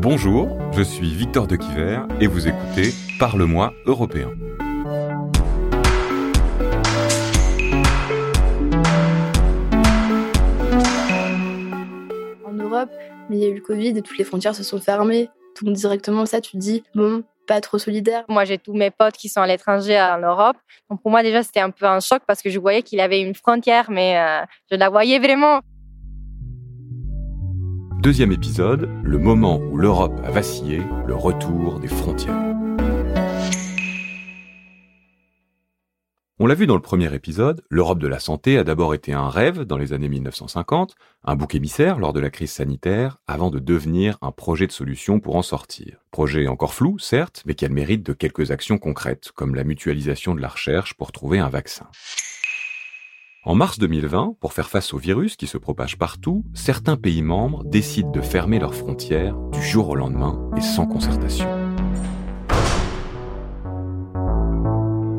[0.00, 4.30] Bonjour, je suis Victor de Quiver et vous écoutez Parle-moi européen.
[12.46, 12.90] En Europe,
[13.28, 15.30] il y a eu le Covid et toutes les frontières se sont fermées.
[15.62, 18.24] Donc directement ça, tu te dis, bon, pas trop solidaire.
[18.28, 20.58] Moi, j'ai tous mes potes qui sont à l'étranger en Europe.
[20.88, 23.20] Donc pour moi, déjà, c'était un peu un choc parce que je voyais qu'il avait
[23.20, 25.58] une frontière, mais euh, je la voyais vraiment.
[28.00, 32.54] Deuxième épisode, le moment où l'Europe a vacillé, le retour des frontières.
[36.38, 39.28] On l'a vu dans le premier épisode, l'Europe de la santé a d'abord été un
[39.28, 43.58] rêve dans les années 1950, un bouc émissaire lors de la crise sanitaire, avant de
[43.58, 45.98] devenir un projet de solution pour en sortir.
[46.12, 49.64] Projet encore flou, certes, mais qui a le mérite de quelques actions concrètes, comme la
[49.64, 51.88] mutualisation de la recherche pour trouver un vaccin.
[53.48, 57.64] En mars 2020, pour faire face au virus qui se propage partout, certains pays membres
[57.64, 61.48] décident de fermer leurs frontières du jour au lendemain et sans concertation.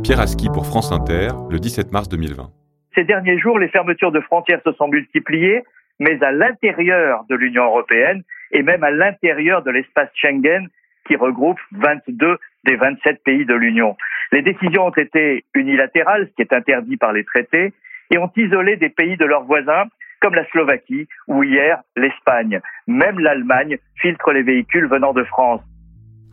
[0.03, 2.52] Pierre Aski pour France Inter, le 17 mars 2020.
[2.94, 5.64] Ces derniers jours, les fermetures de frontières se sont multipliées,
[5.97, 8.21] mais à l'intérieur de l'Union européenne
[8.52, 10.69] et même à l'intérieur de l'espace Schengen
[11.08, 13.97] qui regroupe 22 des 27 pays de l'Union.
[14.31, 17.73] Les décisions ont été unilatérales, ce qui est interdit par les traités,
[18.11, 19.85] et ont isolé des pays de leurs voisins,
[20.21, 22.59] comme la Slovaquie ou hier l'Espagne.
[22.88, 25.61] Même l'Allemagne filtre les véhicules venant de France.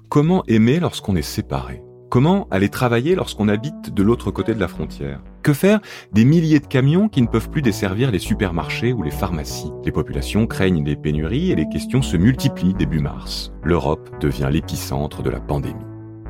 [0.08, 1.80] Comment aimer lorsqu'on est séparé?
[2.08, 5.20] Comment aller travailler lorsqu'on habite de l'autre côté de la frontière?
[5.42, 5.80] Que faire
[6.12, 9.72] des milliers de camions qui ne peuvent plus desservir les supermarchés ou les pharmacies?
[9.84, 13.52] Les populations craignent des pénuries et les questions se multiplient début mars.
[13.64, 15.74] L'Europe devient l'épicentre de la pandémie.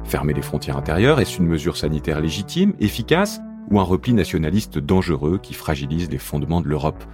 [0.05, 5.39] Fermer les frontières intérieures, est-ce une mesure sanitaire légitime, efficace ou un repli nationaliste dangereux
[5.42, 7.05] qui fragilise les fondements de l'Europe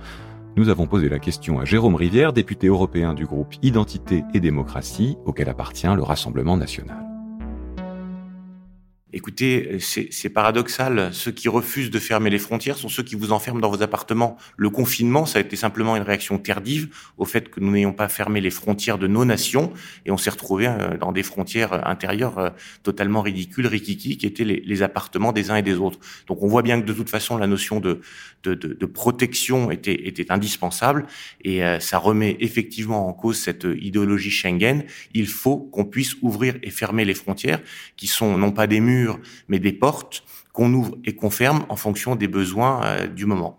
[0.57, 5.17] Nous avons posé la question à Jérôme Rivière, député européen du groupe Identité et démocratie,
[5.25, 7.12] auquel appartient le Rassemblement national.
[9.15, 11.11] Écoutez, c'est paradoxal.
[11.13, 14.39] Ceux qui refusent de fermer les frontières sont ceux qui vous enferment dans vos appartements.
[14.57, 18.09] Le confinement, ça a été simplement une réaction tardive au fait que nous n'ayons pas
[18.09, 19.71] fermé les frontières de nos nations
[20.07, 22.51] et on s'est retrouvé euh, dans des frontières intérieures euh,
[22.83, 25.99] totalement ridicules, rikiki, qui étaient les, appartements des uns et des autres.
[26.27, 28.01] Donc on voit bien que de toute façon, la notion de,
[28.87, 31.07] protection était, était indispensable
[31.45, 34.85] et euh, ça remet effectivement en cause cette idéologie Schengen.
[35.13, 37.61] Il faut qu'on puisse ouvrir et fermer les frontières
[37.97, 39.02] qui sont non pas des murs,
[39.49, 43.59] mais des portes qu'on ouvre et qu'on ferme en fonction des besoins euh, du moment.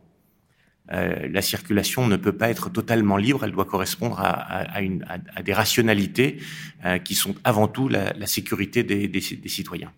[0.91, 6.39] Euh, la circulation ne peut pas être totalement libre, elle doit correspondre à, des rationalités
[6.85, 9.93] euh, qui sont avant tout la, sécurité des, citoyens.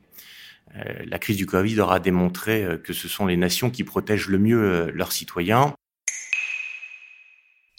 [1.05, 4.91] la crise du Covid aura démontré que ce sont les nations qui protègent le mieux
[4.91, 5.73] leurs citoyens.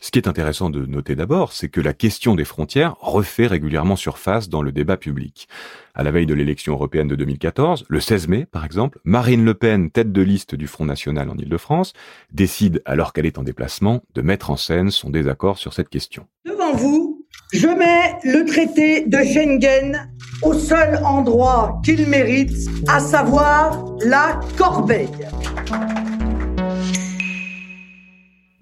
[0.06, 3.96] Ce qui est intéressant de noter d'abord, c'est que la question des frontières refait régulièrement
[3.96, 5.48] surface dans le débat public.
[5.96, 9.54] À la veille de l'élection européenne de 2014, le 16 mai par exemple, Marine Le
[9.54, 11.92] Pen, tête de liste du Front National en Ile-de-France,
[12.30, 16.28] décide, alors qu'elle est en déplacement, de mettre en scène son désaccord sur cette question.
[16.44, 20.08] Devant vous, je mets le traité de Schengen
[20.42, 22.54] au seul endroit qu'il mérite,
[22.86, 25.08] à savoir la corbeille.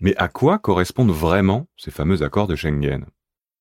[0.05, 3.07] Mais à quoi correspondent vraiment ces fameux accords de Schengen?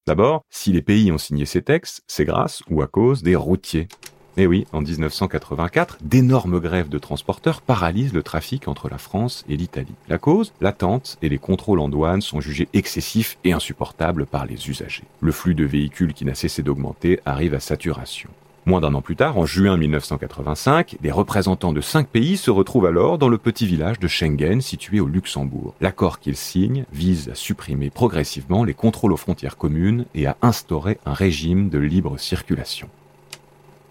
[0.05, 3.87] D'abord, si les pays ont signé ces textes, c'est grâce ou à cause des routiers.
[4.35, 9.55] Mais oui, en 1984, d'énormes grèves de transporteurs paralysent le trafic entre la France et
[9.55, 9.95] l'Italie.
[10.09, 14.69] La cause L'attente et les contrôles en douane sont jugés excessifs et insupportables par les
[14.69, 15.05] usagers.
[15.21, 18.29] Le flux de véhicules qui n'a cessé d'augmenter arrive à saturation.
[18.65, 22.85] Moins d'un an plus tard, en juin 1985, des représentants de cinq pays se retrouvent
[22.85, 25.75] alors dans le petit village de Schengen situé au Luxembourg.
[25.81, 30.97] L'accord qu'ils signent vise à supprimer progressivement les contrôles aux frontières communes et à instaurer
[31.05, 32.87] un régime de libre circulation.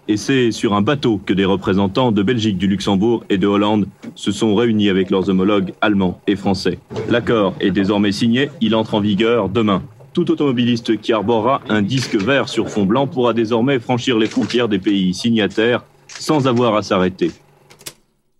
[0.07, 3.87] Et c'est sur un bateau que des représentants de Belgique, du Luxembourg et de Hollande
[4.15, 6.79] se sont réunis avec leurs homologues allemands et français.
[7.09, 9.83] L'accord est désormais signé, il entre en vigueur demain.
[10.13, 14.69] Tout automobiliste qui arborera un disque vert sur fond blanc pourra désormais franchir les frontières
[14.69, 17.31] des pays signataires sans avoir à s'arrêter.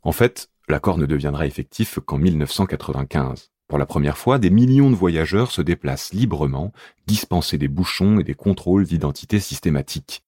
[0.04, 3.50] En fait, l'accord ne deviendra effectif qu'en 1995.
[3.68, 6.74] Pour la première fois, des millions de voyageurs se déplacent librement,
[7.08, 10.24] dispensés des bouchons et des contrôles d'identité systématiques.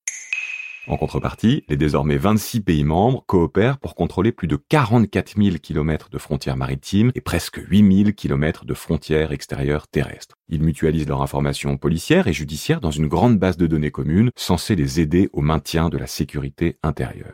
[0.87, 6.09] En contrepartie, les désormais 26 pays membres coopèrent pour contrôler plus de 44 000 km
[6.11, 10.35] de frontières maritimes et presque 8 000 km de frontières extérieures terrestres.
[10.47, 14.75] Ils mutualisent leurs informations policières et judiciaires dans une grande base de données commune censée
[14.75, 17.33] les aider au maintien de la sécurité intérieure.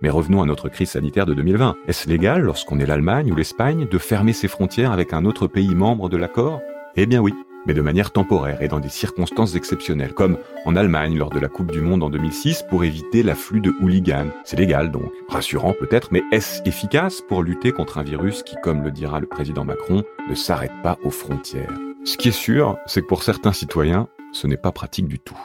[0.00, 1.74] Mais revenons à notre crise sanitaire de 2020.
[1.88, 5.74] Est-ce légal, lorsqu'on est l'Allemagne ou l'Espagne, de fermer ses frontières avec un autre pays
[5.74, 6.60] membre de l'accord?
[6.94, 7.34] Eh bien oui,
[7.68, 11.48] mais de manière temporaire et dans des circonstances exceptionnelles, comme en Allemagne lors de la
[11.48, 14.30] Coupe du Monde en 2006 pour éviter l'afflux de hooligans.
[14.44, 18.82] C'est légal donc, rassurant peut-être, mais est-ce efficace pour lutter contre un virus qui, comme
[18.82, 21.72] le dira le président Macron, ne s'arrête pas aux frontières?
[22.04, 25.38] Ce qui est sûr, c'est que pour certains citoyens, ce n'est pas pratique du tout.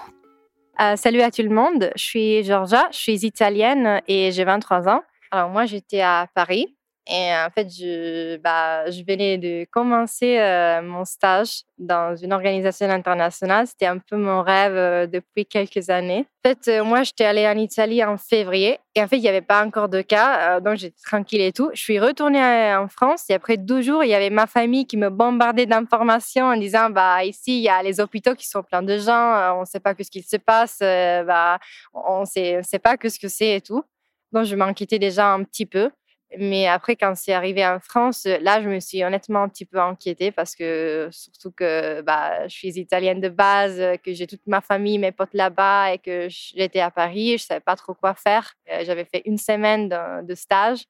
[0.80, 4.88] Euh, salut à tout le monde, je suis Georgia, je suis italienne et j'ai 23
[4.88, 5.04] ans.
[5.30, 6.74] Alors moi j'étais à Paris
[7.06, 13.68] et en fait, je, bah, venais de commencer euh, mon stage dans une organisation internationale.
[13.68, 16.26] C'était un peu mon rêve euh, depuis quelques années.
[16.46, 19.28] En fait, euh, moi, j'étais allée en Italie en février et en fait, il n'y
[19.28, 21.72] avait pas encore de cas, donc j'étais tranquille et tout.
[21.74, 24.96] Je suis retournée en France et après deux jours, il y avait ma famille qui
[24.96, 28.84] me bombardait d'informations en disant, bah, ici, il y a les hôpitaux qui sont pleins
[28.84, 31.60] de gens, on ne sait pas ce qu'il se passe, bah,
[31.94, 33.84] on ne sait pas ce que c'est et tout.
[34.32, 35.90] Donc, je m'inquiétais déjà un petit peu.
[36.38, 39.80] Mais après, quand c'est arrivé en France, là, je me suis honnêtement un petit peu
[39.80, 44.62] inquiétée parce que, surtout que bah, je suis italienne de base, que j'ai toute ma
[44.62, 48.14] famille, mes potes là-bas et que j'étais à Paris, je ne savais pas trop quoi
[48.14, 48.54] faire.
[48.72, 50.86] Euh, j'avais fait une semaine de, stage.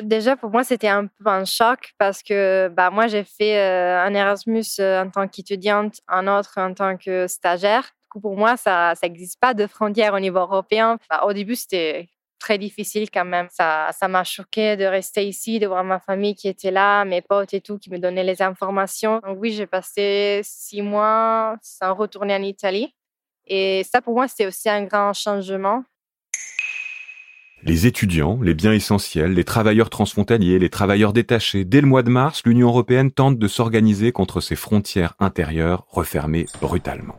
[0.00, 4.02] Déjà, pour moi, c'était un peu un choc parce que bah, moi, j'ai fait euh,
[4.02, 7.82] un Erasmus euh, en tant qu'étudiante, un autre en tant que stagiaire.
[7.82, 10.98] Du coup, pour moi, ça n'existe pas de frontières au niveau européen.
[11.22, 12.08] au début, c'était
[12.38, 13.48] très difficile quand même.
[13.50, 17.22] Ça, ça m'a choqué de rester ici, de voir ma famille qui était là, mes
[17.22, 19.20] potes et tout, qui me donnaient les informations.
[19.26, 22.94] Donc oui, j'ai passé six mois sans retourner en Italie.
[23.46, 25.84] Et ça, pour moi, c'était aussi un grand changement.
[27.62, 32.10] Les étudiants, les biens essentiels, les travailleurs transfrontaliers, les travailleurs détachés, dès le mois de
[32.10, 37.18] mars, l'Union européenne tente de s'organiser contre ses frontières intérieures refermées brutalement.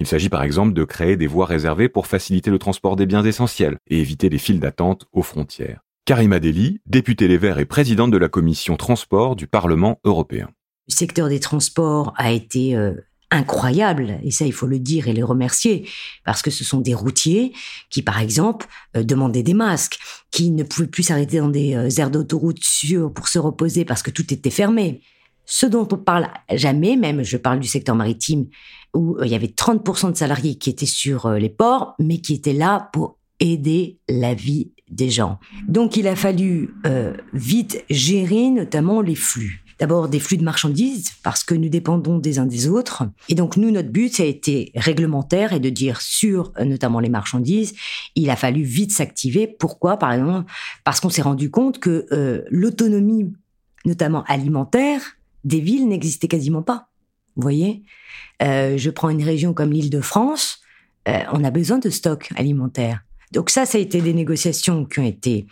[0.00, 3.24] Il s'agit par exemple de créer des voies réservées pour faciliter le transport des biens
[3.24, 5.80] essentiels et éviter les files d'attente aux frontières.
[6.04, 10.48] Karima Deli, députée Les Verts et présidente de la commission transport du Parlement européen.
[10.88, 12.94] Le secteur des transports a été euh,
[13.30, 15.86] incroyable, et ça il faut le dire et les remercier,
[16.24, 17.52] parce que ce sont des routiers
[17.90, 18.66] qui, par exemple,
[18.96, 19.98] euh, demandaient des masques,
[20.30, 24.02] qui ne pouvaient plus s'arrêter dans des euh, aires d'autoroute sûres pour se reposer parce
[24.02, 25.02] que tout était fermé.
[25.50, 28.48] Ce dont on parle jamais, même je parle du secteur maritime,
[28.92, 32.18] où euh, il y avait 30% de salariés qui étaient sur euh, les ports, mais
[32.18, 35.38] qui étaient là pour aider la vie des gens.
[35.66, 39.64] Donc il a fallu euh, vite gérer notamment les flux.
[39.78, 43.04] D'abord des flux de marchandises, parce que nous dépendons des uns des autres.
[43.30, 47.08] Et donc nous, notre but, ça a été réglementaire et de dire sur notamment les
[47.08, 47.74] marchandises,
[48.16, 49.46] il a fallu vite s'activer.
[49.46, 49.96] Pourquoi?
[49.96, 50.50] Par exemple,
[50.84, 52.06] parce qu'on s'est rendu compte que
[52.50, 53.32] l'autonomie,
[53.86, 55.17] notamment alimentaire,
[55.48, 56.88] des villes n'existaient quasiment pas.
[57.34, 57.82] Vous voyez?
[58.42, 60.60] Euh, Je prends une région comme l'île de France,
[61.08, 63.00] euh, on a besoin de stocks alimentaires.
[63.32, 65.46] Donc ça, ça a été des négociations qui ont été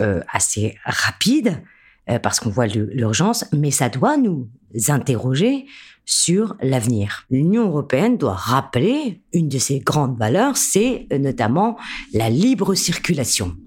[0.00, 1.62] euh, assez rapides,
[2.22, 4.48] parce qu'on voit l'urgence, mais ça doit nous
[4.88, 5.66] interroger
[6.06, 7.26] sur l'avenir.
[7.30, 11.76] L'Union européenne doit rappeler une de ses grandes valeurs, c'est notamment
[12.14, 13.58] la libre circulation.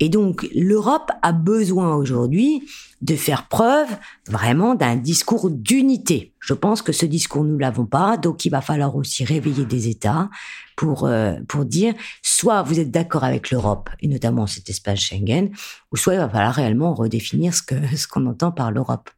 [0.00, 2.62] Et donc l'Europe a besoin aujourd'hui
[3.02, 3.88] de faire preuve
[4.26, 6.32] vraiment d'un discours d'unité.
[6.40, 9.88] Je pense que ce discours, nous l'avons pas, donc il va falloir aussi réveiller des
[9.88, 10.30] États
[10.76, 15.50] pour, euh, pour dire soit vous êtes d'accord avec l'Europe, et notamment cet espace Schengen,
[15.92, 19.10] ou soit il va falloir réellement redéfinir ce qu'on ce qu'on entend par l'Europe.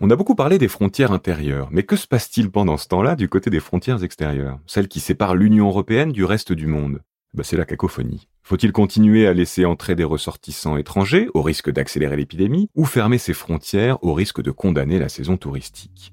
[0.00, 3.28] On a beaucoup parlé des frontières intérieures, mais que se passe-t-il pendant ce temps-là du
[3.28, 7.02] côté des frontières extérieures, celles qui séparent l'Union européenne du reste du monde?
[7.34, 8.28] Bah, C'est la cacophonie.
[8.42, 13.34] Faut-il continuer à laisser entrer des ressortissants étrangers au risque d'accélérer l'épidémie ou fermer ses
[13.34, 16.12] frontières au risque de condamner la saison touristique?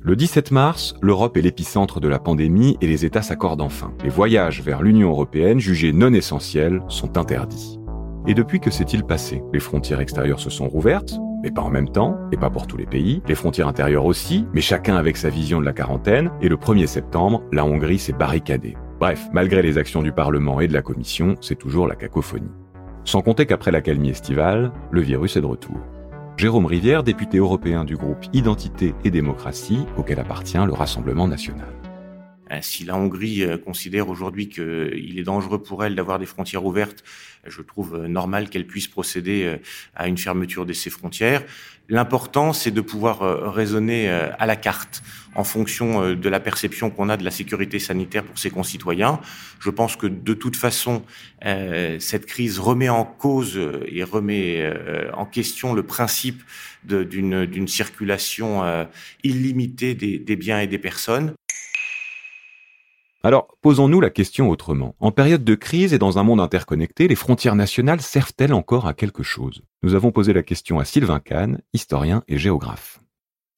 [0.00, 3.92] Le 17 mars, l'Europe est l'épicentre de la pandémie et les États s'accordent enfin.
[4.02, 7.78] Les voyages vers l'Union européenne jugés non essentiels sont interdits.
[8.26, 9.42] Et depuis que s'est-il passé?
[9.52, 12.76] Les frontières extérieures se sont rouvertes, mais pas en même temps, et pas pour tous
[12.76, 13.22] les pays.
[13.26, 16.30] Les frontières intérieures aussi, mais chacun avec sa vision de la quarantaine.
[16.40, 18.76] Et le 1er septembre, la Hongrie s'est barricadée.
[19.00, 22.50] Bref, malgré les actions du Parlement et de la Commission, c'est toujours la cacophonie.
[23.04, 25.78] Sans compter qu'après l'accalmie estivale, le virus est de retour.
[26.36, 31.72] Jérôme Rivière, député européen du groupe Identité et démocratie, auquel appartient le Rassemblement national.
[32.50, 36.64] Euh, si la Hongrie euh, considère aujourd'hui qu'il est dangereux pour elle d'avoir des frontières
[36.64, 37.04] ouvertes,
[37.46, 39.58] je trouve euh, normal qu'elle puisse procéder
[39.94, 41.44] à une fermeture de ses frontières.
[41.88, 45.02] L'important, c'est de pouvoir raisonner à la carte
[45.34, 49.20] en fonction de la perception qu'on a de la sécurité sanitaire pour ses concitoyens.
[49.58, 51.02] Je pense que de toute façon,
[51.42, 54.70] cette crise remet en cause et remet
[55.14, 56.42] en question le principe
[56.84, 58.86] d'une circulation
[59.24, 61.32] illimitée des biens et des personnes.
[63.24, 64.94] Alors, posons-nous la question autrement.
[65.00, 68.94] En période de crise et dans un monde interconnecté, les frontières nationales servent-elles encore à
[68.94, 69.62] quelque chose?
[69.82, 73.00] Nous avons posé la question à Sylvain Kahn, historien et géographe.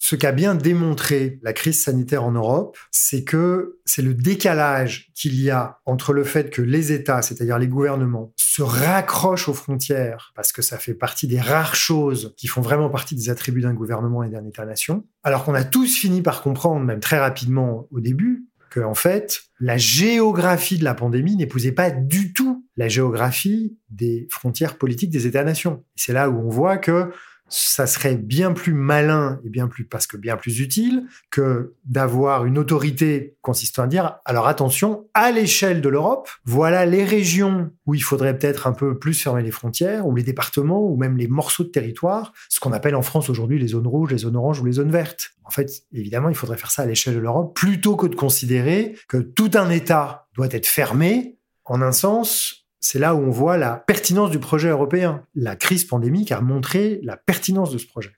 [0.02, 5.38] Ce qu'a bien démontré la crise sanitaire en Europe, c'est que c'est le décalage qu'il
[5.38, 10.32] y a entre le fait que les États, c'est-à-dire les gouvernements, se raccrochent aux frontières,
[10.34, 13.74] parce que ça fait partie des rares choses qui font vraiment partie des attributs d'un
[13.74, 18.00] gouvernement et d'un État-nation, alors qu'on a tous fini par comprendre, même très rapidement au
[18.00, 23.76] début, que en fait, la géographie de la pandémie n'épousait pas du tout la géographie
[23.90, 25.84] des frontières politiques des États-nations.
[25.96, 27.10] C'est là où on voit que
[27.50, 32.46] ça serait bien plus malin et bien plus, parce que bien plus utile, que d'avoir
[32.46, 37.94] une autorité consistant à dire, alors attention, à l'échelle de l'Europe, voilà les régions où
[37.94, 41.28] il faudrait peut-être un peu plus fermer les frontières, ou les départements, ou même les
[41.28, 44.60] morceaux de territoire, ce qu'on appelle en France aujourd'hui les zones rouges, les zones oranges
[44.60, 45.30] ou les zones vertes.
[45.44, 48.96] En fait, évidemment, il faudrait faire ça à l'échelle de l'Europe, plutôt que de considérer
[49.08, 53.56] que tout un État doit être fermé, en un sens, c'est là où on voit
[53.56, 55.22] la pertinence du projet européen.
[55.34, 58.12] La crise pandémique a montré la pertinence de ce projet.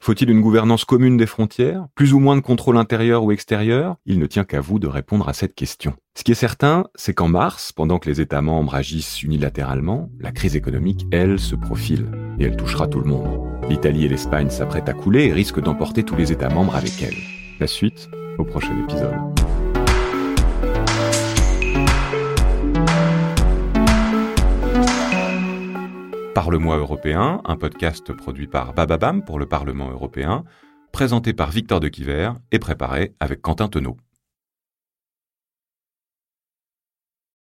[0.00, 3.96] Faut-il une gouvernance commune des frontières Plus ou moins de contrôle intérieur ou extérieur?
[4.04, 5.94] Il ne tient qu'à vous de répondre à cette question.
[6.18, 10.32] Ce qui est certain, c'est qu'en mars, pendant que les États membres agissent unilatéralement, la
[10.32, 12.10] crise économique, elle, se profile.
[12.40, 13.48] Et elle touchera tout le monde.
[13.68, 17.14] L'Italie et l'Espagne s'apprêtent à couler et risquent d'emporter tous les États membres avec elle.
[17.60, 19.14] La suite, au prochain épisode.
[26.42, 30.42] Parle-moi européen, un podcast produit par Bababam pour le Parlement européen,
[30.90, 33.96] présenté par Victor de Quiver et préparé avec Quentin Tenot.